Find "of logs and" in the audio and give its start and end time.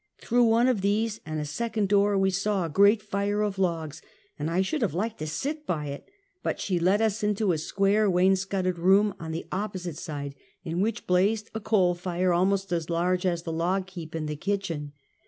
3.43-4.49